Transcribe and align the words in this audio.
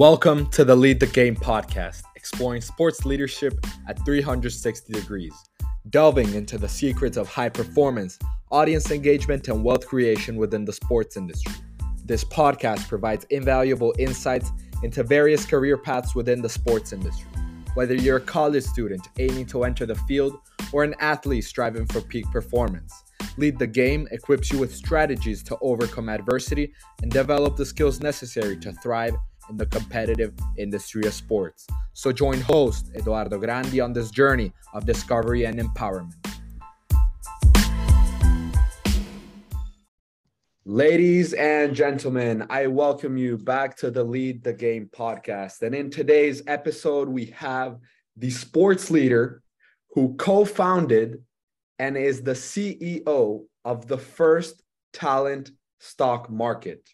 Welcome 0.00 0.48
to 0.52 0.64
the 0.64 0.74
Lead 0.74 0.98
the 0.98 1.06
Game 1.08 1.36
podcast, 1.36 2.04
exploring 2.16 2.62
sports 2.62 3.04
leadership 3.04 3.62
at 3.86 4.02
360 4.06 4.94
degrees, 4.94 5.34
delving 5.90 6.32
into 6.32 6.56
the 6.56 6.70
secrets 6.70 7.18
of 7.18 7.28
high 7.28 7.50
performance, 7.50 8.18
audience 8.50 8.90
engagement, 8.90 9.48
and 9.48 9.62
wealth 9.62 9.86
creation 9.86 10.36
within 10.36 10.64
the 10.64 10.72
sports 10.72 11.18
industry. 11.18 11.52
This 12.02 12.24
podcast 12.24 12.88
provides 12.88 13.26
invaluable 13.28 13.94
insights 13.98 14.50
into 14.82 15.02
various 15.02 15.44
career 15.44 15.76
paths 15.76 16.14
within 16.14 16.40
the 16.40 16.48
sports 16.48 16.94
industry. 16.94 17.28
Whether 17.74 17.94
you're 17.94 18.16
a 18.16 18.22
college 18.22 18.64
student 18.64 19.06
aiming 19.18 19.44
to 19.48 19.64
enter 19.64 19.84
the 19.84 19.96
field 20.08 20.38
or 20.72 20.82
an 20.82 20.94
athlete 21.00 21.44
striving 21.44 21.84
for 21.84 22.00
peak 22.00 22.24
performance, 22.32 23.04
Lead 23.36 23.58
the 23.58 23.66
Game 23.66 24.08
equips 24.12 24.50
you 24.50 24.58
with 24.58 24.74
strategies 24.74 25.42
to 25.42 25.58
overcome 25.60 26.08
adversity 26.08 26.72
and 27.02 27.12
develop 27.12 27.58
the 27.58 27.66
skills 27.66 28.00
necessary 28.00 28.56
to 28.56 28.72
thrive 28.72 29.14
in 29.50 29.56
the 29.56 29.66
competitive 29.66 30.32
industry 30.56 31.04
of 31.06 31.12
sports. 31.12 31.66
So 31.92 32.12
join 32.12 32.40
host 32.40 32.90
Eduardo 32.94 33.38
Grandi 33.38 33.80
on 33.80 33.92
this 33.92 34.10
journey 34.10 34.52
of 34.72 34.86
discovery 34.86 35.44
and 35.44 35.58
empowerment. 35.58 36.14
Ladies 40.64 41.32
and 41.32 41.74
gentlemen, 41.74 42.46
I 42.48 42.68
welcome 42.68 43.16
you 43.16 43.36
back 43.36 43.76
to 43.78 43.90
the 43.90 44.04
Lead 44.04 44.44
the 44.44 44.52
Game 44.52 44.88
podcast. 44.92 45.62
And 45.62 45.74
in 45.74 45.90
today's 45.90 46.42
episode, 46.46 47.08
we 47.08 47.26
have 47.26 47.78
the 48.16 48.30
sports 48.30 48.90
leader 48.90 49.42
who 49.94 50.14
co 50.16 50.44
founded 50.44 51.24
and 51.80 51.96
is 51.96 52.22
the 52.22 52.32
CEO 52.32 53.44
of 53.64 53.88
the 53.88 53.98
first 53.98 54.62
talent 54.92 55.50
stock 55.80 56.30
market. 56.30 56.88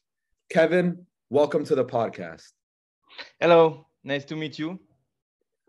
Kevin, 0.48 1.06
welcome 1.30 1.64
to 1.64 1.74
the 1.74 1.84
podcast. 1.84 2.52
Hello, 3.40 3.86
nice 4.04 4.24
to 4.26 4.36
meet 4.36 4.58
you. 4.58 4.78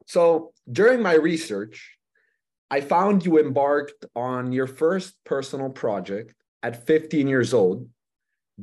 So, 0.05 0.53
during 0.72 1.02
my 1.02 1.16
research, 1.16 1.97
I 2.69 2.81
found 2.81 3.25
you 3.25 3.39
embarked 3.39 4.05
on 4.16 4.52
your 4.52 4.67
first 4.67 5.16
personal 5.23 5.69
project 5.69 6.33
at 6.64 6.86
15 6.86 7.27
years 7.27 7.53
old, 7.53 7.89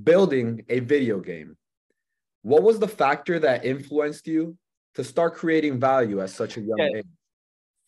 building 0.03 0.64
a 0.69 0.81
video 0.81 1.20
game. 1.20 1.56
What 2.42 2.62
was 2.62 2.78
the 2.78 2.89
factor 2.89 3.39
that 3.41 3.64
influenced 3.64 4.27
you 4.27 4.56
to 4.95 5.03
start 5.05 5.34
creating 5.34 5.81
value 5.81 6.20
at 6.20 6.31
such 6.31 6.56
a 6.56 6.61
young 6.61 6.79
yeah. 6.79 6.98
age? 6.98 7.06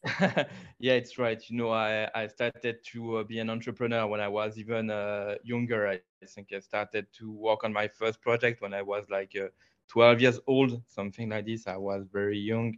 yeah, 0.79 0.95
it's 0.95 1.19
right. 1.19 1.43
You 1.51 1.57
know, 1.59 1.71
I, 1.71 2.11
I 2.15 2.27
started 2.29 2.79
to 2.93 3.19
uh, 3.19 3.25
be 3.25 3.39
an 3.41 3.51
entrepreneur 3.51 4.07
when 4.07 4.21
I 4.21 4.29
was 4.29 4.59
even 4.59 4.91
uh, 4.91 5.37
younger. 5.45 5.89
I 5.89 6.01
think 6.01 6.25
I 6.27 6.33
started 6.35 6.85
to 6.91 7.07
work 7.07 7.39
on 7.39 7.47
my 7.48 7.63
first 7.65 7.98
project 7.98 8.37
when 8.39 8.53
I 8.53 8.63
was 8.63 8.91
like 8.93 9.17
uh, 9.21 9.33
12 9.81 10.17
years 10.21 10.39
old, 10.47 10.83
something 10.87 11.29
like 11.29 11.47
this. 11.47 11.67
I 11.67 11.77
was 11.77 12.07
very 12.13 12.39
young. 12.39 12.75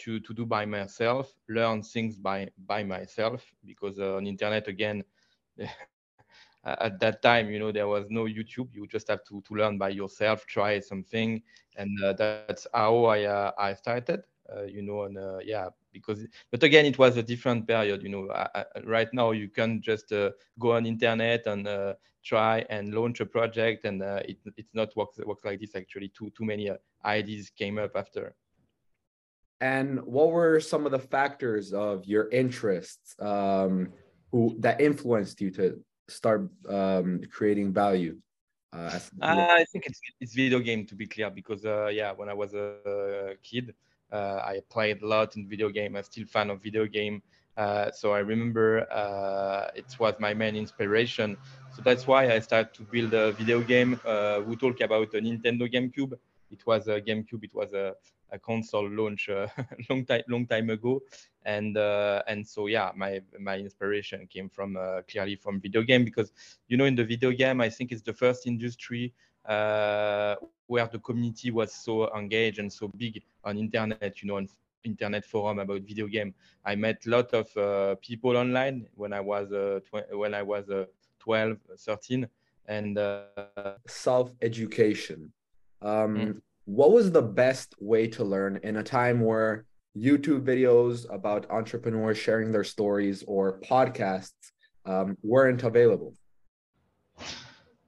to 0.00 0.20
to 0.20 0.34
do 0.34 0.46
by 0.46 0.64
myself, 0.64 1.32
learn 1.48 1.82
things 1.82 2.16
by 2.16 2.48
by 2.66 2.82
myself 2.82 3.44
because 3.64 3.98
uh, 3.98 4.16
on 4.16 4.26
internet 4.26 4.68
again. 4.68 5.04
at 6.64 7.00
that 7.00 7.22
time, 7.22 7.50
you 7.50 7.58
know, 7.58 7.72
there 7.72 7.88
was 7.88 8.06
no 8.08 8.24
YouTube. 8.24 8.68
You 8.72 8.86
just 8.86 9.08
have 9.08 9.24
to, 9.24 9.42
to 9.42 9.54
learn 9.54 9.78
by 9.78 9.88
yourself, 9.88 10.46
try 10.46 10.78
something, 10.80 11.42
and 11.76 11.90
uh, 12.04 12.12
that's 12.12 12.66
how 12.72 13.04
I 13.04 13.24
uh, 13.24 13.52
I 13.58 13.74
started. 13.74 14.22
Uh, 14.54 14.62
you 14.64 14.82
know, 14.82 15.04
and 15.04 15.18
uh, 15.18 15.38
yeah, 15.44 15.68
because 15.92 16.26
but 16.50 16.62
again, 16.62 16.84
it 16.86 16.98
was 16.98 17.16
a 17.16 17.22
different 17.22 17.66
period. 17.66 18.02
You 18.02 18.08
know, 18.08 18.30
I, 18.30 18.48
I, 18.54 18.64
right 18.84 19.08
now 19.12 19.30
you 19.30 19.48
can 19.48 19.80
just 19.80 20.12
uh, 20.12 20.30
go 20.58 20.72
on 20.72 20.86
internet 20.86 21.46
and 21.46 21.96
try 22.24 22.64
and 22.70 22.94
launch 22.94 23.20
a 23.20 23.26
project, 23.26 23.84
and 23.84 24.02
it 24.02 24.38
it's 24.56 24.74
not 24.74 24.94
works 24.96 25.18
works 25.24 25.44
like 25.44 25.60
this. 25.60 25.74
Actually, 25.74 26.08
too 26.08 26.30
too 26.30 26.44
many 26.44 26.70
ideas 27.04 27.50
came 27.50 27.78
up 27.78 27.96
after. 27.96 28.34
And 29.62 30.02
what 30.02 30.32
were 30.32 30.58
some 30.58 30.86
of 30.86 30.92
the 30.92 30.98
factors 30.98 31.72
of 31.72 32.04
your 32.04 32.28
interests 32.30 33.14
um, 33.20 33.92
who 34.32 34.56
that 34.58 34.80
influenced 34.80 35.40
you 35.40 35.52
to 35.52 35.80
start 36.08 36.50
um, 36.68 37.20
creating 37.30 37.72
value? 37.72 38.16
Uh, 38.72 38.98
I 39.20 39.64
think 39.70 39.86
it's 39.86 40.00
it's 40.20 40.34
video 40.34 40.58
game 40.58 40.84
to 40.86 40.96
be 40.96 41.06
clear 41.06 41.30
because 41.30 41.64
uh, 41.64 41.86
yeah, 41.92 42.10
when 42.10 42.28
I 42.28 42.34
was 42.34 42.54
a 42.54 43.36
kid, 43.42 43.74
I 44.16 44.60
played 44.70 45.02
a 45.02 45.06
lot 45.06 45.36
in 45.36 45.48
video 45.48 45.68
game. 45.70 45.96
I'm 45.96 46.02
still 46.02 46.26
fan 46.26 46.50
of 46.50 46.62
video 46.62 46.86
game. 46.86 47.22
Uh, 47.56 47.90
so 47.90 48.12
I 48.12 48.20
remember 48.20 48.90
uh, 48.90 49.70
it 49.74 49.96
was 49.98 50.14
my 50.18 50.32
main 50.34 50.56
inspiration. 50.56 51.36
So 51.74 51.82
that's 51.82 52.06
why 52.06 52.30
I 52.32 52.38
started 52.40 52.74
to 52.74 52.82
build 52.82 53.14
a 53.14 53.32
video 53.32 53.60
game. 53.60 54.00
we 54.46 54.56
talk 54.56 54.80
about 54.80 55.14
a 55.14 55.20
Nintendo 55.20 55.72
GameCube. 55.72 56.12
It 56.50 56.66
was 56.66 56.88
a 56.88 57.00
GameCube. 57.00 57.44
It 57.44 57.54
was 57.54 57.72
a 57.72 57.94
a 58.32 58.38
console 58.38 58.88
launch 58.88 59.28
uh, 59.28 59.46
long 59.90 60.04
time 60.04 60.22
long 60.28 60.46
time 60.46 60.70
ago, 60.70 61.00
and 61.44 61.76
uh, 61.76 62.22
and 62.26 62.46
so 62.46 62.66
yeah, 62.66 62.90
my 62.96 63.20
my 63.38 63.58
inspiration 63.58 64.26
came 64.26 64.48
from 64.48 64.76
uh, 64.76 65.02
clearly 65.08 65.36
from 65.36 65.60
video 65.60 65.82
game 65.82 66.04
because 66.04 66.32
you 66.68 66.76
know 66.76 66.86
in 66.86 66.94
the 66.94 67.04
video 67.04 67.30
game 67.30 67.60
I 67.60 67.68
think 67.68 67.92
it's 67.92 68.02
the 68.02 68.14
first 68.14 68.46
industry 68.46 69.12
uh, 69.44 70.36
where 70.66 70.86
the 70.86 70.98
community 70.98 71.50
was 71.50 71.72
so 71.72 72.12
engaged 72.16 72.58
and 72.58 72.72
so 72.72 72.88
big 72.96 73.22
on 73.44 73.58
internet, 73.58 74.22
you 74.22 74.28
know, 74.28 74.36
on 74.36 74.48
internet 74.84 75.24
forum 75.24 75.58
about 75.58 75.82
video 75.82 76.06
game. 76.06 76.34
I 76.64 76.74
met 76.74 77.04
a 77.06 77.10
lot 77.10 77.34
of 77.34 77.56
uh, 77.56 77.96
people 77.96 78.36
online 78.36 78.86
when 78.94 79.12
I 79.12 79.20
was 79.20 79.52
uh, 79.52 79.80
when 80.12 80.34
I 80.34 80.42
was 80.42 80.64
12, 81.20 81.58
13, 81.78 82.26
and 82.66 82.98
self 83.86 84.32
education. 84.40 85.32
Um, 85.82 86.16
mm 86.16 86.40
what 86.64 86.92
was 86.92 87.10
the 87.10 87.22
best 87.22 87.74
way 87.80 88.06
to 88.08 88.24
learn 88.24 88.60
in 88.62 88.76
a 88.76 88.82
time 88.82 89.20
where 89.20 89.66
YouTube 89.96 90.44
videos 90.44 91.12
about 91.12 91.50
entrepreneurs 91.50 92.18
sharing 92.18 92.52
their 92.52 92.64
stories 92.64 93.24
or 93.26 93.60
podcasts 93.60 94.52
um, 94.86 95.16
weren't 95.22 95.62
available? 95.62 96.14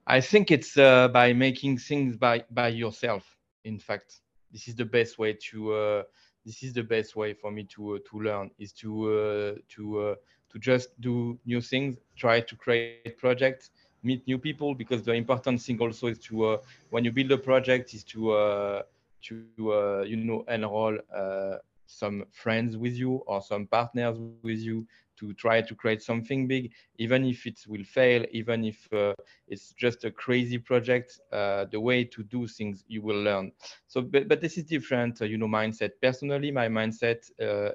I 0.07 0.21
think 0.21 0.51
it's 0.51 0.77
uh, 0.77 1.07
by 1.07 1.33
making 1.33 1.79
things 1.79 2.15
by 2.15 2.43
by 2.51 2.67
yourself. 2.67 3.23
In 3.63 3.79
fact, 3.79 4.21
this 4.51 4.67
is 4.67 4.75
the 4.75 4.85
best 4.85 5.17
way 5.17 5.37
to. 5.49 5.73
Uh, 5.73 6.03
this 6.45 6.61
is 6.61 6.73
the 6.73 6.83
best 6.83 7.15
way 7.15 7.33
for 7.33 7.51
me 7.51 7.63
to 7.75 7.95
uh, 7.95 7.99
to 8.09 8.19
learn 8.19 8.51
is 8.59 8.71
to 8.73 8.89
uh, 9.09 9.59
to 9.69 9.99
uh, 9.99 10.15
to 10.51 10.59
just 10.59 10.89
do 11.01 11.39
new 11.45 11.59
things, 11.59 11.97
try 12.15 12.39
to 12.39 12.55
create 12.55 13.17
projects, 13.17 13.71
meet 14.05 14.25
new 14.27 14.37
people 14.37 14.75
because 14.75 15.03
the 15.03 15.13
important 15.13 15.61
thing 15.61 15.79
also 15.79 16.07
is 16.07 16.19
to 16.19 16.45
uh, 16.45 16.57
when 16.91 17.03
you 17.03 17.11
build 17.11 17.31
a 17.31 17.37
project 17.37 17.93
is 17.93 18.03
to 18.03 18.31
uh, 18.31 18.83
to 19.21 19.73
uh, 19.73 20.03
you 20.07 20.17
know 20.17 20.45
enroll 20.47 20.97
uh, 21.13 21.55
some 21.87 22.23
friends 22.31 22.77
with 22.77 22.93
you 22.93 23.23
or 23.25 23.41
some 23.41 23.65
partners 23.67 24.17
with 24.43 24.59
you 24.59 24.85
to 25.17 25.33
try 25.33 25.61
to 25.61 25.73
create 25.75 26.01
something 26.01 26.45
big. 26.45 26.71
Even 26.97 27.25
if 27.25 27.45
it 27.47 27.59
will 27.67 27.83
fail 27.83 28.25
even 28.31 28.65
if 28.65 28.87
uh, 28.93 29.13
it's 29.47 29.73
just 29.73 30.03
a 30.03 30.11
crazy 30.11 30.57
project 30.57 31.19
uh, 31.31 31.65
the 31.71 31.79
way 31.79 32.03
to 32.03 32.23
do 32.23 32.47
things 32.47 32.83
you 32.87 33.01
will 33.01 33.21
learn. 33.21 33.51
So 33.87 34.01
but, 34.01 34.27
but 34.27 34.41
this 34.41 34.57
is 34.57 34.65
different 34.65 35.19
you 35.21 35.37
know 35.37 35.47
mindset. 35.47 35.91
Personally 36.01 36.51
my 36.51 36.67
mindset 36.67 37.19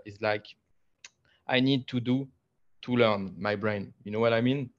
is 0.07 0.21
like 0.21 0.47
i 1.49 1.59
need 1.59 1.89
to 1.89 1.99
do 1.99 2.29
to 2.83 2.97
learn 2.97 3.35
my 3.39 3.57
brain. 3.57 3.93
You 4.05 4.13
know 4.13 4.21
what 4.21 4.33
i 4.33 4.41
mean 4.41 4.71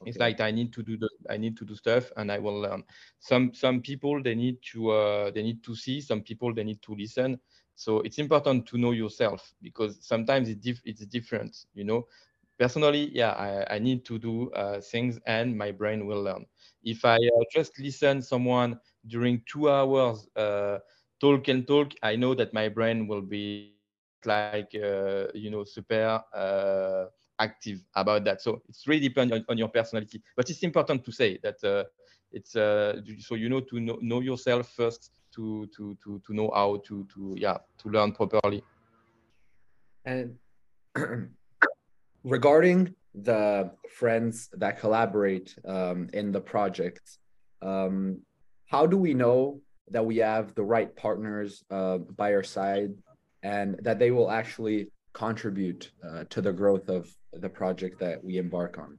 Okay. 0.00 0.18
It's 0.18 0.18
like 0.18 0.40
I 0.40 0.50
need 0.50 0.72
to 0.74 0.82
do 0.82 0.96
the 0.96 1.08
I 1.28 1.36
need 1.36 1.56
to 1.58 1.64
do 1.64 1.74
stuff 1.74 2.10
and 2.16 2.30
I 2.32 2.38
will 2.38 2.60
learn. 2.60 2.84
Some 3.18 3.52
some 3.54 3.80
people 3.82 4.22
they 4.22 4.34
need 4.34 4.58
to 4.72 4.90
uh, 4.90 5.30
they 5.30 5.42
need 5.42 5.62
to 5.64 5.74
see. 5.74 6.00
Some 6.00 6.22
people 6.22 6.54
they 6.54 6.64
need 6.64 6.82
to 6.82 6.94
listen. 6.94 7.38
So 7.74 8.00
it's 8.00 8.18
important 8.18 8.66
to 8.68 8.78
know 8.78 8.92
yourself 8.92 9.54
because 9.62 9.98
sometimes 10.00 10.48
it's 10.48 10.60
dif- 10.62 10.82
it's 10.84 11.06
different. 11.06 11.56
You 11.74 11.84
know, 11.84 12.06
personally, 12.58 13.10
yeah, 13.14 13.32
I, 13.32 13.76
I 13.76 13.78
need 13.78 14.04
to 14.06 14.18
do 14.18 14.50
uh, 14.52 14.80
things 14.80 15.18
and 15.26 15.56
my 15.56 15.72
brain 15.72 16.06
will 16.06 16.22
learn. 16.22 16.46
If 16.82 17.04
I 17.04 17.16
uh, 17.16 17.44
just 17.52 17.78
listen 17.78 18.22
someone 18.22 18.78
during 19.06 19.42
two 19.46 19.70
hours 19.70 20.28
uh, 20.36 20.78
talk 21.20 21.48
and 21.48 21.66
talk, 21.66 21.92
I 22.02 22.16
know 22.16 22.34
that 22.34 22.52
my 22.54 22.68
brain 22.68 23.06
will 23.08 23.22
be 23.22 23.72
like 24.24 24.68
uh, 24.74 25.26
you 25.34 25.50
know 25.50 25.64
super 25.64 26.22
uh, 26.34 27.06
active 27.38 27.84
about 27.94 28.24
that. 28.24 28.42
So 28.42 28.62
it's 28.68 28.86
really 28.86 29.08
depends 29.08 29.32
on, 29.32 29.44
on, 29.48 29.58
your 29.58 29.68
personality. 29.68 30.22
But 30.36 30.50
it's 30.50 30.62
important 30.62 31.04
to 31.04 31.12
say 31.12 31.38
that 31.42 31.62
uh, 31.64 31.84
it's 32.32 32.56
uh, 32.56 33.00
so 33.18 33.34
you 33.34 33.48
know 33.48 33.60
to 33.60 33.80
know, 33.80 33.98
know 34.00 34.20
yourself 34.20 34.68
first 34.70 35.10
to 35.34 35.68
to 35.76 35.96
to 36.04 36.20
to 36.26 36.34
know 36.34 36.50
how 36.54 36.82
to 36.86 37.06
to 37.14 37.34
yeah 37.38 37.58
to 37.78 37.88
learn 37.88 38.12
properly. 38.12 38.62
And 40.04 40.36
regarding 42.24 42.94
the 43.14 43.70
friends 43.90 44.48
that 44.54 44.78
collaborate 44.80 45.54
um, 45.64 46.08
in 46.12 46.32
the 46.32 46.40
project, 46.40 47.18
um, 47.62 48.20
how 48.66 48.86
do 48.86 48.96
we 48.96 49.14
know 49.14 49.60
that 49.90 50.04
we 50.04 50.18
have 50.18 50.54
the 50.54 50.62
right 50.62 50.94
partners 50.96 51.64
uh, 51.70 51.98
by 51.98 52.34
our 52.34 52.42
side 52.42 52.94
and 53.42 53.78
that 53.82 53.98
they 53.98 54.10
will 54.10 54.30
actually 54.30 54.90
contribute 55.18 55.90
uh, 56.08 56.24
to 56.30 56.40
the 56.40 56.52
growth 56.52 56.88
of 56.88 57.08
the 57.32 57.48
project 57.48 57.98
that 58.00 58.22
we 58.24 58.38
embark 58.38 58.78
on? 58.78 58.98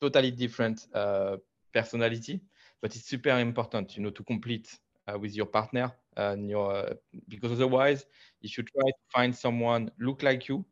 totally 0.00 0.30
different 0.30 0.86
uh, 0.94 1.36
personality 1.72 2.40
but 2.80 2.94
it's 2.94 3.06
super 3.06 3.38
important 3.38 3.96
you 3.96 4.02
know 4.02 4.10
to 4.10 4.24
complete 4.24 4.78
with 5.18 5.34
your 5.34 5.46
partner 5.46 5.92
and 6.16 6.48
your 6.48 6.94
because 7.28 7.50
otherwise 7.52 8.06
if 8.42 8.56
you 8.56 8.62
try 8.62 8.88
to 8.88 9.02
find 9.12 9.34
someone 9.34 9.90
look 9.98 10.22
like 10.22 10.48
you 10.48 10.64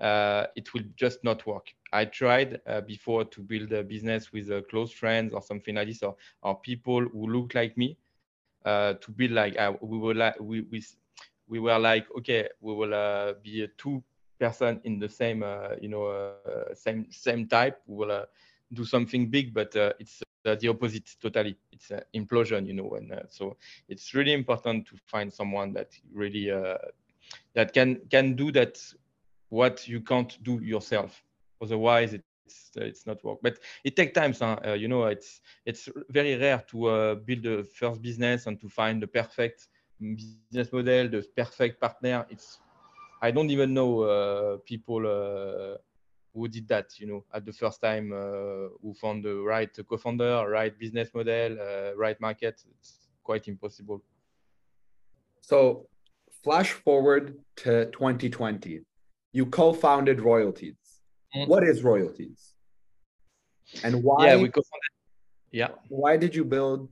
uh, 0.00 0.46
it 0.54 0.72
will 0.74 0.82
just 0.96 1.22
not 1.24 1.46
work. 1.46 1.72
I 1.92 2.04
tried 2.04 2.60
uh, 2.66 2.82
before 2.82 3.24
to 3.24 3.40
build 3.40 3.72
a 3.72 3.82
business 3.82 4.32
with 4.32 4.50
uh, 4.50 4.62
close 4.68 4.92
friends 4.92 5.32
or 5.32 5.40
something 5.40 5.74
like 5.74 5.88
this, 5.88 6.02
or, 6.02 6.16
or 6.42 6.60
people 6.60 7.00
who 7.00 7.28
look 7.28 7.54
like 7.54 7.76
me, 7.78 7.96
uh, 8.64 8.94
to 8.94 9.10
build 9.12 9.30
like 9.30 9.56
uh, 9.58 9.72
we 9.80 9.98
were 9.98 10.14
like 10.14 10.38
we, 10.40 10.62
we 10.62 10.84
we 11.48 11.60
were 11.60 11.78
like 11.78 12.06
okay, 12.18 12.48
we 12.60 12.74
will 12.74 12.92
uh, 12.92 13.34
be 13.42 13.62
a 13.62 13.68
two 13.78 14.02
person 14.38 14.80
in 14.84 14.98
the 14.98 15.08
same 15.08 15.42
you 15.80 15.88
know 15.88 16.32
same 16.74 17.06
same 17.10 17.46
type. 17.46 17.80
We 17.86 18.06
will 18.06 18.24
do 18.72 18.84
something 18.84 19.28
big, 19.28 19.54
but 19.54 19.74
it's 19.98 20.22
the 20.44 20.68
opposite 20.68 21.16
totally. 21.20 21.56
It's 21.72 21.90
an 21.90 22.02
implosion, 22.14 22.66
you 22.66 22.74
know, 22.74 22.94
and 22.94 23.12
so 23.28 23.56
it's 23.88 24.14
really 24.14 24.32
important 24.32 24.86
to 24.86 24.96
find 25.06 25.32
someone 25.32 25.72
that 25.74 25.90
really 26.12 26.50
that 27.54 27.72
can 27.72 28.00
can 28.10 28.34
do 28.34 28.52
that 28.52 28.78
what 29.48 29.86
you 29.88 30.00
can't 30.00 30.42
do 30.42 30.60
yourself. 30.62 31.22
Otherwise, 31.60 32.14
it's 32.14 32.70
it's 32.76 33.06
not 33.06 33.22
work. 33.24 33.38
But 33.42 33.58
it 33.84 33.96
takes 33.96 34.12
time. 34.12 34.32
Huh? 34.32 34.58
Uh, 34.64 34.72
you 34.74 34.88
know, 34.88 35.04
it's 35.04 35.40
it's 35.64 35.88
very 36.10 36.36
rare 36.36 36.62
to 36.70 36.86
uh, 36.86 37.14
build 37.14 37.46
a 37.46 37.64
first 37.64 38.02
business 38.02 38.46
and 38.46 38.60
to 38.60 38.68
find 38.68 39.02
the 39.02 39.06
perfect 39.06 39.68
business 40.00 40.72
model, 40.72 41.08
the 41.08 41.26
perfect 41.36 41.80
partner. 41.80 42.26
It's 42.30 42.58
I 43.22 43.30
don't 43.30 43.50
even 43.50 43.72
know 43.74 44.02
uh, 44.02 44.56
people 44.64 45.06
uh, 45.06 45.78
who 46.36 46.46
did 46.46 46.68
that. 46.68 46.88
You 46.98 47.06
know, 47.08 47.24
at 47.34 47.44
the 47.44 47.52
first 47.52 47.80
time, 47.80 48.12
uh, 48.12 48.68
who 48.82 48.94
found 49.00 49.24
the 49.24 49.36
right 49.36 49.70
co-founder, 49.88 50.48
right 50.48 50.78
business 50.78 51.08
model, 51.14 51.58
uh, 51.58 51.96
right 51.96 52.20
market. 52.20 52.62
It's 52.78 53.08
quite 53.24 53.48
impossible. 53.48 54.02
So, 55.40 55.88
flash 56.44 56.70
forward 56.70 57.38
to 57.56 57.86
2020 57.86 58.84
you 59.32 59.44
co-founded 59.46 60.20
Royaltiz 60.20 60.76
mm. 61.34 61.48
what 61.48 61.62
is 61.64 61.82
Royaltiz 61.82 62.54
and 63.82 64.02
why 64.02 64.26
yeah 64.26 64.36
we 64.36 64.48
co-founded 64.48 64.94
yeah 65.50 65.70
why 65.88 66.16
did 66.16 66.34
you 66.34 66.44
build 66.44 66.88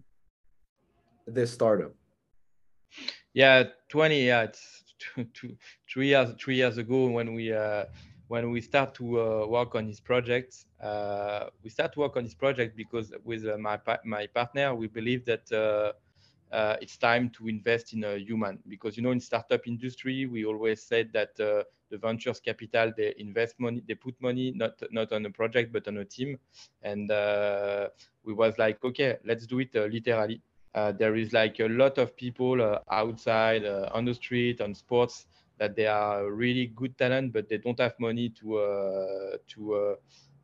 this 1.26 1.52
startup 1.52 1.94
yeah 3.32 3.64
20 3.88 4.26
yeah 4.26 4.42
it's 4.42 4.82
two, 4.98 5.24
two, 5.36 5.56
three 5.90 6.08
years 6.08 6.34
three 6.38 6.56
years 6.56 6.76
ago 6.76 7.06
when 7.06 7.34
we 7.34 7.52
uh, 7.52 7.84
when 8.28 8.50
we 8.50 8.60
start 8.60 8.94
to 8.94 9.20
uh, 9.20 9.46
work 9.46 9.74
on 9.74 9.86
this 9.86 10.00
project 10.00 10.66
uh, 10.82 11.46
we 11.62 11.70
start 11.70 11.92
to 11.92 12.00
work 12.00 12.16
on 12.16 12.24
this 12.24 12.34
project 12.34 12.76
because 12.76 13.12
with 13.24 13.46
uh, 13.46 13.56
my 13.58 13.78
my 14.04 14.26
partner 14.26 14.74
we 14.74 14.86
believe 14.86 15.24
that 15.24 15.50
uh, 15.52 15.92
uh, 16.54 16.76
it's 16.80 16.96
time 16.96 17.28
to 17.30 17.48
invest 17.48 17.92
in 17.94 18.04
a 18.04 18.16
human 18.16 18.58
because 18.68 18.96
you 18.96 19.02
know 19.02 19.10
in 19.10 19.20
startup 19.20 19.66
industry 19.66 20.26
we 20.26 20.44
always 20.44 20.82
said 20.82 21.10
that 21.12 21.38
uh, 21.40 21.64
the 21.90 21.98
ventures 21.98 22.40
capital 22.40 22.92
they 22.96 23.12
invest 23.18 23.58
money 23.58 23.82
they 23.88 23.94
put 23.94 24.14
money 24.20 24.52
not 24.54 24.80
not 24.92 25.12
on 25.12 25.26
a 25.26 25.30
project 25.30 25.72
but 25.72 25.86
on 25.88 25.98
a 25.98 26.04
team. 26.04 26.38
And 26.82 27.08
we 28.24 28.32
was 28.32 28.56
like 28.58 28.82
okay 28.84 29.16
let's 29.24 29.46
do 29.46 29.58
it 29.60 29.74
literally. 29.74 30.40
There 30.74 31.16
is 31.16 31.32
like 31.32 31.58
a 31.60 31.68
lot 31.68 31.98
of 31.98 32.16
people 32.16 32.78
outside 32.90 33.64
on 33.64 34.04
the 34.04 34.14
street 34.14 34.60
on 34.60 34.74
sports 34.74 35.26
that 35.58 35.76
they 35.76 35.86
are 35.86 36.30
really 36.30 36.66
good 36.74 36.96
talent 36.98 37.32
but 37.32 37.48
they 37.48 37.58
don't 37.58 37.78
have 37.78 37.94
money 37.98 38.28
to 38.28 39.38
to 39.46 39.96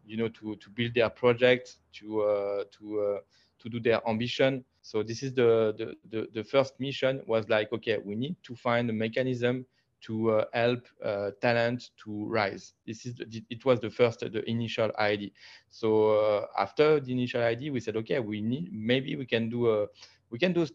you 0.07 0.17
know 0.17 0.29
to 0.29 0.57
to 0.57 0.71
build 0.71 0.95
their 0.95 1.11
project 1.11 1.77
to 1.93 2.65
to 2.71 3.21
to 3.59 3.69
do 3.69 3.81
their 3.81 4.01
ambition 4.09 4.65
so 4.83 5.03
this 5.03 5.23
is 5.23 5.35
the, 5.35 5.75
the, 5.77 5.95
the, 6.11 6.29
the, 6.35 6.45
first 6.45 6.81
mission 6.81 7.23
was 7.27 7.49
like, 7.49 7.73
okay, 7.73 7.99
we 8.03 8.15
need 8.15 8.37
to 8.45 8.57
find 8.57 8.89
a 8.89 8.93
mechanism 8.93 9.67
to 10.03 10.31
uh, 10.31 10.45
help 10.55 10.87
uh, 11.05 11.31
talent 11.43 11.91
to 12.05 12.27
rise. 12.27 12.73
This 12.87 13.05
is 13.05 13.15
the, 13.15 13.43
it 13.51 13.65
was 13.67 13.81
the 13.81 13.91
first 13.91 14.21
the 14.21 14.43
initial 14.49 14.91
idea. 14.99 15.31
So 15.69 16.19
uh, 16.19 16.47
after 16.59 16.99
the 17.01 17.12
initial 17.12 17.43
idea, 17.43 17.71
we 17.71 17.81
said, 17.81 17.97
okay, 17.97 18.19
we 18.21 18.41
need 18.41 18.71
maybe 18.73 19.17
we 19.17 19.27
can 19.27 19.51
do 19.51 19.71
a 19.71 19.87
we 20.31 20.39
can 20.39 20.55
do 20.55 20.67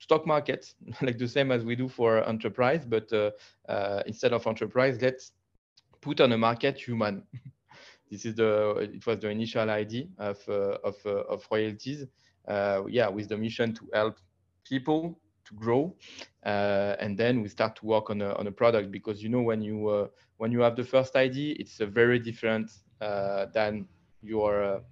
stock 0.00 0.26
market 0.26 0.74
like 1.02 1.18
the 1.18 1.28
same 1.28 1.52
as 1.52 1.64
we 1.64 1.76
do 1.76 1.88
for 1.88 2.26
enterprise, 2.26 2.84
but 2.84 3.12
uh, 3.12 3.30
uh, 3.68 4.02
instead 4.06 4.32
of 4.32 4.46
enterprise, 4.46 4.98
let's 5.00 5.32
put 6.00 6.20
on 6.20 6.32
a 6.32 6.38
market 6.38 6.78
human. 6.78 7.22
this 8.10 8.24
is 8.24 8.34
the 8.34 8.76
it 8.80 9.06
was 9.06 9.20
the 9.20 9.28
initial 9.28 9.70
idea 9.70 10.06
of 10.18 10.38
uh, 10.48 10.78
of 10.82 10.96
of 11.06 11.46
Royaltiz 11.50 12.06
uh, 12.48 12.82
yeah, 12.88 13.08
with 13.08 13.28
the 13.28 13.36
mission 13.36 13.72
to 13.74 13.88
help 13.92 14.18
people 14.64 15.20
to 15.44 15.54
grow, 15.54 15.94
uh, 16.44 16.96
and 16.98 17.16
then 17.16 17.42
we 17.42 17.48
start 17.48 17.76
to 17.76 17.86
work 17.86 18.10
on 18.10 18.22
a 18.22 18.34
on 18.34 18.46
a 18.46 18.52
product 18.52 18.90
because 18.90 19.22
you 19.22 19.28
know 19.28 19.42
when 19.42 19.62
you 19.62 19.88
uh, 19.88 20.08
when 20.38 20.50
you 20.50 20.60
have 20.60 20.76
the 20.76 20.84
first 20.84 21.14
idea, 21.14 21.54
it's 21.58 21.80
a 21.80 21.86
very 21.86 22.18
different 22.18 22.70
than 23.52 23.86
your 24.22 24.82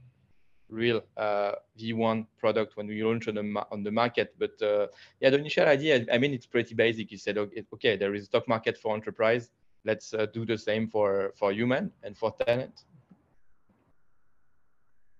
real 0.69 1.03
uh, 1.17 1.53
V1 1.79 2.27
product 2.39 2.77
when 2.77 2.87
we 2.87 3.03
launch 3.03 3.29
on 3.29 3.35
the, 3.35 3.67
on 3.71 3.83
the 3.83 3.91
market. 3.91 4.35
But 4.39 4.61
uh, 4.63 4.89
yeah, 5.21 5.31
the 5.31 5.39
initial 5.39 5.67
idea, 5.67 6.05
I 6.13 6.19
mean, 6.19 6.33
it's 6.33 6.47
pretty 6.47 6.75
basic. 6.75 7.11
You 7.11 7.19
said, 7.19 7.39
okay, 7.39 7.65
okay 7.75 7.97
there 7.97 8.15
is 8.15 8.25
a 8.25 8.27
stock 8.27 8.49
market 8.49 8.79
for 8.79 8.95
enterprise. 8.95 9.51
Let's 9.85 10.13
uh, 10.13 10.27
do 10.27 10.45
the 10.45 10.59
same 10.59 10.89
for, 10.89 11.33
for 11.37 11.53
human 11.53 11.93
and 12.03 12.17
for 12.17 12.35
talent. 12.47 12.85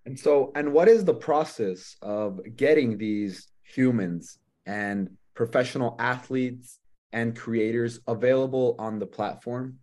And 0.07 0.19
so, 0.19 0.53
and 0.55 0.73
what 0.73 0.89
is 0.89 1.05
the 1.05 1.15
process 1.15 1.97
of 2.01 2.41
getting 2.57 2.97
these 2.97 3.49
humans 3.63 4.39
and 4.67 5.11
professional 5.35 5.97
athletes 5.99 6.81
and 7.13 7.37
creators 7.37 8.01
available 8.07 8.75
on 8.79 8.99
the 8.99 9.07
platform? 9.07 9.79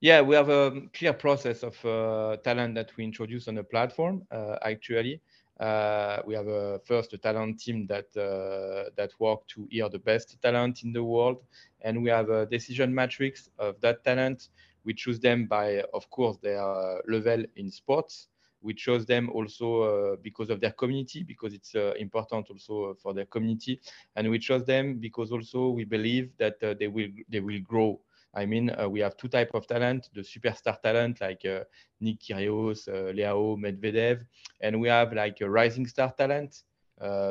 Yeah, 0.00 0.20
we 0.20 0.34
have 0.34 0.48
a 0.50 0.82
clear 0.92 1.12
process 1.12 1.62
of 1.62 1.82
uh, 1.84 2.36
talent 2.44 2.74
that 2.74 2.94
we 2.96 3.04
introduce 3.04 3.48
on 3.48 3.54
the 3.54 3.64
platform. 3.64 4.22
Uh, 4.30 4.56
actually, 4.62 5.20
uh, 5.58 6.20
we 6.26 6.34
have 6.34 6.46
a 6.48 6.78
first 6.84 7.12
a 7.14 7.18
talent 7.18 7.60
team 7.60 7.86
that 7.86 8.06
uh, 8.16 8.90
that 8.96 9.10
work 9.18 9.46
to 9.48 9.66
hear 9.70 9.88
the 9.88 9.98
best 9.98 10.40
talent 10.42 10.82
in 10.84 10.92
the 10.92 11.02
world, 11.02 11.38
and 11.80 12.02
we 12.02 12.10
have 12.10 12.28
a 12.28 12.46
decision 12.46 12.94
matrix 12.94 13.48
of 13.58 13.80
that 13.80 14.04
talent. 14.04 14.48
We 14.84 14.92
choose 14.94 15.18
them 15.18 15.46
by, 15.46 15.82
of 15.94 16.08
course, 16.10 16.36
their 16.42 16.62
level 17.08 17.44
in 17.56 17.70
sports, 17.70 18.28
we 18.62 18.74
chose 18.74 19.06
them 19.06 19.30
also 19.30 19.82
uh, 19.82 20.16
because 20.22 20.50
of 20.50 20.60
their 20.60 20.72
community, 20.72 21.22
because 21.22 21.54
it's 21.54 21.74
uh, 21.74 21.94
important 21.98 22.48
also 22.50 22.94
for 23.02 23.14
their 23.14 23.26
community, 23.26 23.80
and 24.14 24.28
we 24.30 24.38
chose 24.38 24.64
them 24.64 24.98
because 24.98 25.32
also 25.32 25.70
we 25.70 25.84
believe 25.84 26.30
that 26.38 26.62
uh, 26.62 26.74
they 26.78 26.86
will 26.86 27.08
they 27.30 27.40
will 27.40 27.60
grow. 27.60 27.98
I 28.36 28.46
mean, 28.46 28.70
uh, 28.78 28.88
we 28.88 29.00
have 29.00 29.16
two 29.16 29.28
type 29.28 29.50
of 29.54 29.66
talent: 29.66 30.10
the 30.14 30.20
superstar 30.20 30.80
talent 30.80 31.20
like 31.20 31.44
uh, 31.46 31.64
Nick 32.00 32.20
Kyrgios, 32.20 32.86
uh, 32.88 33.12
Leao, 33.12 33.56
Medvedev, 33.58 34.24
and 34.60 34.80
we 34.80 34.88
have 34.88 35.12
like 35.12 35.40
a 35.40 35.48
rising 35.48 35.86
star 35.86 36.12
talent, 36.12 36.62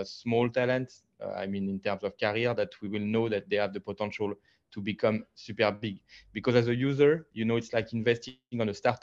small 0.04 0.50
talent. 0.50 0.92
I 1.36 1.46
mean, 1.48 1.70
in 1.70 1.80
terms 1.80 2.04
of 2.04 2.18
career, 2.18 2.54
that 2.56 2.72
we 2.82 2.90
will 2.90 3.06
know 3.06 3.30
that 3.30 3.50
they 3.50 3.58
have 3.58 3.74
the 3.74 3.80
potential 3.80 4.34
to 4.72 4.82
become 4.82 5.26
super 5.36 5.72
big. 5.72 6.02
Because 6.34 6.56
as 6.56 6.68
a 6.68 6.76
user, 6.76 7.28
you 7.34 7.46
know, 7.46 7.56
it's 7.56 7.74
like 7.74 7.94
investing 7.94 8.36
on 8.60 8.70
a 8.70 8.74
startup. 8.74 8.96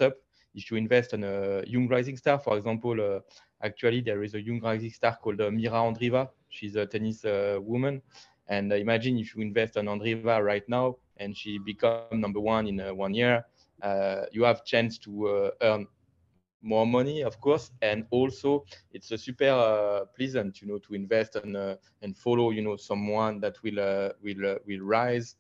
If 0.55 0.71
you 0.71 0.77
invest 0.77 1.15
on 1.15 1.25
a 1.25 1.65
young 1.67 1.89
rising 1.89 2.17
star, 2.17 2.39
for 2.39 2.59
example, 2.59 3.01
uh, 3.01 3.21
actually 3.63 4.03
there 4.03 4.23
is 4.23 4.35
a 4.35 4.41
young 4.41 4.61
rising 4.61 4.91
star 4.91 5.17
called 5.17 5.41
uh, 5.41 5.51
Mira 5.51 5.75
Andreeva. 5.81 6.29
She's 6.51 6.77
a 6.77 6.85
tennis 6.85 7.25
uh, 7.25 7.59
woman. 7.63 8.03
And 8.49 8.73
uh, 8.73 8.77
imagine 8.77 9.19
if 9.19 9.35
you 9.37 9.43
invest 9.43 9.77
on 9.77 9.87
Andreeva 9.87 10.43
right 10.43 10.65
now 10.69 10.97
and 11.17 11.37
she 11.37 11.59
become 11.59 11.97
number 11.99 12.23
one 12.23 12.67
in 12.67 12.81
uh, 12.81 12.93
one 12.95 12.97
year, 13.15 13.45
uh, 13.83 14.23
you 14.33 14.45
have 14.45 14.65
chance 14.65 14.99
to 14.99 15.51
earn 15.61 15.87
more 16.63 16.87
money, 16.87 17.23
of 17.23 17.41
course, 17.41 17.71
and 17.83 18.05
also 18.11 18.65
it's 18.93 19.11
a 19.11 19.19
super 19.19 19.49
uh, 19.49 20.05
pleasant, 20.17 20.61
you 20.61 20.69
know, 20.69 20.79
to 20.79 20.95
invest 20.95 21.37
and 21.37 21.57
uh, 21.57 21.77
and 22.03 22.17
follow, 22.17 22.51
you 22.51 22.63
know, 22.63 22.77
someone 22.77 23.41
that 23.41 23.57
will 23.63 23.79
uh, 23.81 24.11
will 24.23 24.59
will 24.67 24.81
rise 24.81 25.37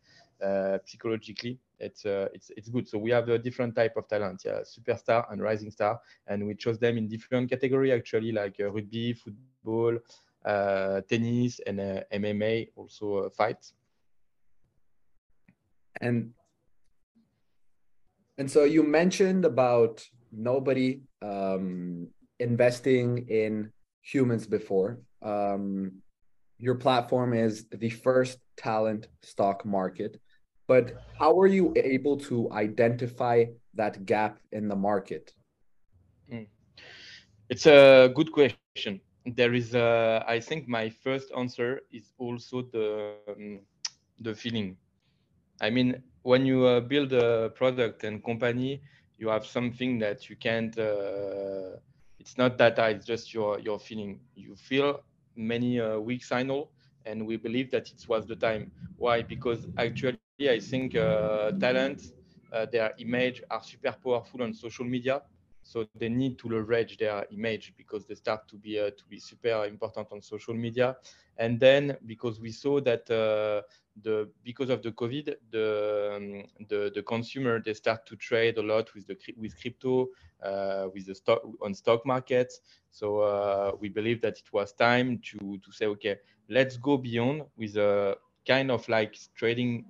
psychologically. 0.84 1.58
It's 1.78 2.04
it's 2.06 2.50
it's 2.56 2.68
good. 2.68 2.88
So 2.88 2.98
we 2.98 3.10
have 3.10 3.28
a 3.28 3.38
different 3.38 3.74
type 3.76 3.96
of 3.96 4.08
talent, 4.08 4.42
yeah, 4.44 4.60
superstar 4.64 5.24
and 5.30 5.40
rising 5.42 5.70
star, 5.70 6.00
and 6.26 6.46
we 6.46 6.54
chose 6.54 6.78
them 6.78 6.96
in 6.98 7.08
different 7.08 7.50
category 7.50 7.92
actually, 7.92 8.32
like 8.32 8.56
rugby, 8.60 9.14
football, 9.14 9.98
tennis, 10.44 11.60
and 11.66 11.78
MMA, 12.12 12.68
also 12.76 13.30
fights. 13.30 13.74
And 16.00 16.32
and 18.38 18.50
so 18.50 18.64
you 18.64 18.82
mentioned 18.82 19.44
about 19.44 20.04
nobody 20.32 21.02
um, 21.20 22.08
investing 22.40 23.28
in 23.28 23.70
humans 24.00 24.46
before. 24.46 24.98
Um, 25.20 26.02
your 26.58 26.74
platform 26.76 27.34
is 27.34 27.66
the 27.70 27.90
first 27.90 28.38
talent 28.56 29.08
stock 29.22 29.64
market, 29.66 30.20
but 30.66 30.94
how 31.18 31.38
are 31.38 31.46
you 31.46 31.72
able 31.76 32.16
to 32.16 32.50
identify 32.52 33.44
that 33.74 34.06
gap 34.06 34.38
in 34.52 34.68
the 34.68 34.76
market? 34.76 35.32
Mm. 36.32 36.46
It's 37.48 37.66
a 37.66 38.12
good 38.14 38.32
question. 38.32 39.00
There 39.26 39.54
is, 39.54 39.74
a, 39.74 40.24
I 40.26 40.40
think, 40.40 40.68
my 40.68 40.88
first 40.90 41.32
answer 41.36 41.80
is 41.92 42.12
also 42.18 42.62
the 42.62 43.10
um, 43.12 43.42
the 43.98 44.34
feeling. 44.34 44.76
I 45.60 45.70
mean, 45.70 46.02
when 46.22 46.44
you 46.46 46.64
uh, 46.66 46.80
build 46.80 47.12
a 47.12 47.50
product 47.54 48.04
and 48.04 48.22
company, 48.24 48.82
you 49.18 49.28
have 49.28 49.46
something 49.46 49.98
that 49.98 50.28
you 50.28 50.36
can't 50.36 50.76
uh, 50.78 51.76
it's 52.18 52.36
not 52.38 52.58
data 52.58 52.88
it's 52.90 53.06
just 53.06 53.32
your 53.34 53.58
your 53.60 53.78
feeling. 53.78 54.20
You 54.34 54.56
feel 54.56 55.00
many 55.36 55.80
uh, 55.80 55.98
weak 55.98 56.24
signal 56.24 56.70
and 57.04 57.26
we 57.26 57.36
believe 57.36 57.70
that 57.72 57.88
it 57.90 58.08
was 58.08 58.26
the 58.26 58.36
time. 58.36 58.72
Why? 58.96 59.22
Because 59.22 59.68
actually 59.78 60.26
i 60.26 60.58
think 60.58 60.94
uh, 60.96 61.28
talent 61.34 61.80
uh, 62.30 62.46
their 62.48 62.92
image 62.98 63.42
are 63.50 63.62
super 63.62 63.94
powerful 64.02 64.42
on 64.42 64.52
social 64.52 64.84
media 64.84 65.22
so 65.62 65.84
they 65.84 65.98
need 66.08 66.26
to 66.28 66.48
leverage 66.48 66.86
their 66.86 67.14
image 67.20 67.74
because 67.76 68.06
they 68.06 68.14
start 68.14 68.46
to 68.48 68.56
be 68.56 68.78
uh, 68.78 68.90
to 68.90 69.04
be 69.08 69.18
super 69.18 69.64
important 69.64 70.08
on 70.12 70.20
social 70.20 70.54
media. 70.54 70.96
And 71.36 71.58
then 71.60 71.96
because 72.06 72.40
we 72.40 72.50
saw 72.50 72.80
that 72.80 73.08
uh, 73.10 73.62
the 74.00 74.30
because 74.44 74.70
of 74.70 74.82
the 74.82 74.92
covid 74.92 75.34
the 75.50 76.12
um, 76.16 76.44
the 76.68 76.90
the 76.94 77.02
consumer 77.02 77.60
they 77.64 77.74
start 77.74 78.06
to 78.06 78.16
trade 78.16 78.58
a 78.58 78.62
lot 78.62 78.92
with 78.94 79.06
the 79.06 79.16
with 79.36 79.58
crypto 79.60 80.08
uh, 80.42 80.88
with 80.92 81.06
the 81.06 81.14
stock 81.14 81.40
on 81.62 81.74
stock 81.74 82.04
markets. 82.06 82.60
So 82.90 83.20
uh, 83.20 83.72
we 83.80 83.88
believe 83.88 84.20
that 84.22 84.38
it 84.38 84.52
was 84.52 84.72
time 84.72 85.20
to 85.30 85.58
to 85.58 85.72
say 85.72 85.86
okay 85.86 86.16
let's 86.48 86.76
go 86.76 86.96
beyond 86.98 87.42
with 87.56 87.76
a 87.76 88.16
kind 88.46 88.70
of 88.70 88.88
like 88.88 89.16
trading 89.34 89.84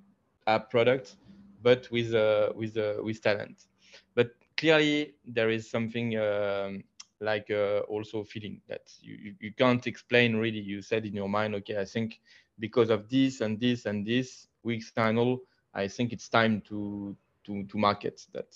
app 0.46 0.70
product 0.70 1.16
but 1.60 1.88
with 1.90 2.14
uh, 2.14 2.52
with 2.54 2.76
uh, 2.76 2.94
with 3.02 3.22
talent. 3.22 3.66
But 4.14 4.30
clearly 4.62 5.14
there 5.26 5.50
is 5.50 5.68
something 5.68 6.16
um, 6.18 6.84
like 7.20 7.50
uh, 7.50 7.80
also 7.88 8.22
feeling 8.22 8.60
that 8.68 8.84
you, 9.00 9.34
you, 9.40 9.52
can't 9.52 9.84
explain 9.88 10.36
really. 10.36 10.60
You 10.60 10.80
said 10.82 11.04
in 11.04 11.14
your 11.20 11.28
mind 11.28 11.52
okay 11.56 11.78
i 11.86 11.88
think 11.94 12.20
because 12.66 12.88
of 12.96 13.00
this 13.08 13.40
and 13.40 13.58
this 13.58 13.86
and 13.86 14.06
this 14.06 14.28
weak 14.62 14.82
signal 14.84 15.30
i 15.74 15.88
think 15.88 16.12
it's 16.12 16.28
time 16.28 16.54
to 16.68 17.16
to 17.44 17.64
to 17.70 17.76
market 17.88 18.16
that. 18.34 18.50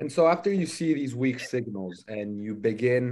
And 0.00 0.10
so 0.16 0.22
after 0.34 0.50
you 0.60 0.66
see 0.66 0.90
these 0.94 1.14
weak 1.24 1.38
signals 1.54 1.96
and 2.08 2.28
you 2.46 2.54
begin 2.70 3.04